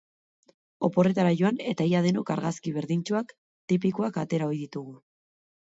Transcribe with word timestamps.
Oporretara 0.87 1.33
joan 1.41 1.61
eta 1.73 1.87
ia 1.91 2.01
denok 2.07 2.33
argazki 2.37 2.75
berdintsuak, 2.79 3.37
tipikoak 3.73 4.23
atera 4.27 4.51
ohi 4.53 4.63
ditugu. 4.67 5.01